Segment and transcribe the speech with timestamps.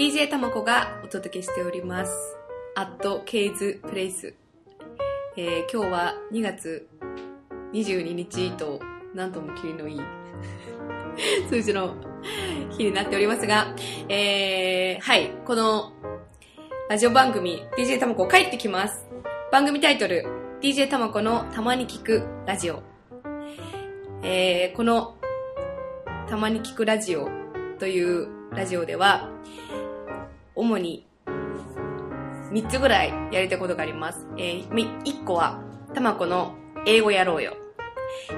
[0.00, 2.12] DJ たまこがお届けしております。
[2.74, 4.32] アットケイズプレイス。
[5.36, 6.88] えー今日は2月
[7.74, 8.80] 22日と、
[9.14, 10.00] なんとも霧のいい
[11.50, 11.96] 数字の
[12.70, 13.76] 日になっておりますが、
[14.08, 15.92] えー、はい、この
[16.88, 19.06] ラジオ番組 DJ たまこ帰ってきます。
[19.52, 20.24] 番組タイトル
[20.62, 22.82] DJ たまこのたまに聞くラジオ。
[24.22, 25.18] えー、この
[26.26, 27.28] たまに聞くラジオ
[27.78, 29.28] というラジオでは、
[30.54, 31.06] 主に
[32.50, 34.26] 3つぐらいやりたいことがあります。
[34.36, 35.62] えー、1個は、
[35.94, 36.54] たまこの
[36.86, 37.56] 英語やろうよ。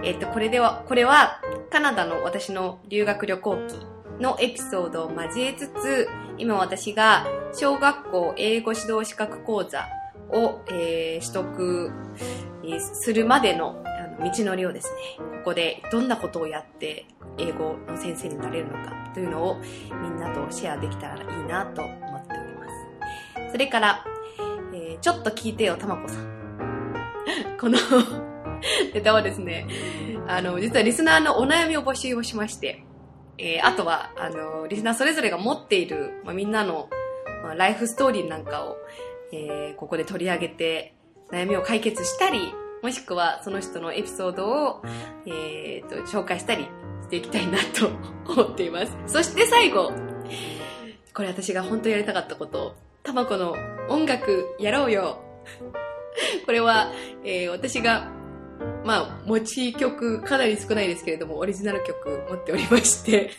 [0.05, 3.87] えっ、と、これでは、これは、カナダの私の留学旅行記
[4.21, 6.09] のエピソードを交えつつ、
[6.39, 9.87] 今私が小学校英語指導資格講座
[10.31, 11.91] を、えー取得
[12.65, 13.83] えーするまでの
[14.23, 17.05] 道のりをですね、ここでどんなことをやって
[17.37, 19.61] 英語の先生になれるのかというのを
[20.01, 22.67] みんなとシェアできたらいいなと思っておりま
[23.49, 23.51] す。
[23.51, 24.05] それから、
[24.73, 26.97] えーちょっと聞いてよ、たまこさん。
[27.59, 27.77] この
[28.95, 29.67] ネタはですね、
[30.29, 32.85] あの、実はリスナーのお悩みを募集をしまして、
[33.37, 36.89] えーあとは、あの、リスナーそれぞれが持っている、まあ、みんなの、
[37.43, 38.77] まあ、ライフストーリーなんかを、
[39.33, 40.95] えーここで取り上げて、
[41.33, 44.83] 悩みを解決したり、もしくはその人のエピソードを、
[45.25, 46.65] えーと、紹介したり
[47.03, 47.91] していきたいなと
[48.31, 48.93] 思っています。
[49.07, 49.93] そして最後、
[51.15, 53.55] これ私が本当やりたかったこと、タバコの
[53.89, 55.19] 音楽やろうよ。
[56.45, 56.91] これは、
[57.25, 58.11] えー私が、
[58.85, 63.31] まあ、持ち曲かなり少ないですけれども、オリジナル曲持っておりまして、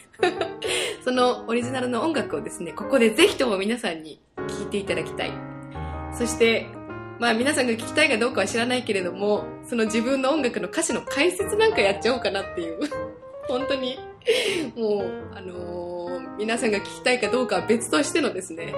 [1.04, 5.32] そのオリジナルの音楽をですね、ここでぜひとも皆さんに聴いていただきたい。
[6.14, 6.68] そして、
[7.20, 12.80] まあ皆さんが聞きたいかどうかは知らないけれども、その自分の音楽の歌詞の解説なんかやっちゃおうかなっていう。
[13.48, 14.00] 本当に、
[14.76, 15.94] もう、あのー
[16.38, 18.74] 皆さんが聞きたいかどうかは別としてのですね、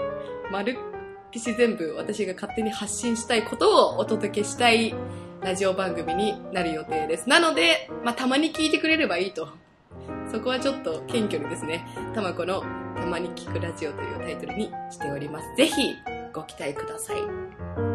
[0.52, 4.93] まるっきし全部私が勝手に発信したいことをお届けしたい
[5.42, 7.30] ラジオ番組になる予定です。
[7.30, 9.49] なので、まあたまに聞いてくれればいいと。
[10.31, 12.61] そこはちょっと謙虚にですね、たまこの
[12.95, 15.55] たまに聞くラジオというタイトルにしております。
[15.55, 15.73] ぜひ
[16.33, 17.95] ご期待ください。